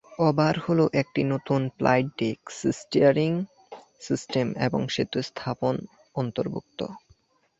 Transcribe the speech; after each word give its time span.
Overhaul 0.19 0.79
একটি 0.93 1.21
নতুন 1.23 1.61
flight 1.77 2.07
deck, 2.17 2.39
steering 2.73 3.31
system 4.01 4.47
এবং 4.67 4.81
সেতু 4.87 5.19
স্থাপন 5.21 5.75
অন্তর্ভুক্ত। 6.15 6.79